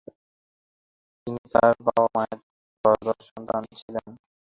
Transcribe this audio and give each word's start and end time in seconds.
তিনি 1.27 1.41
তাঁর 1.53 1.73
বাবা 1.85 2.05
মায়ের 2.15 2.39
ত্রয়োদশ 2.85 3.19
সন্তান 3.29 3.63
ছিলেন। 3.79 4.07